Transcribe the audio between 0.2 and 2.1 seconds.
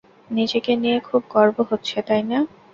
নিজেকে নিয়ে খুব গর্ব হচ্ছে,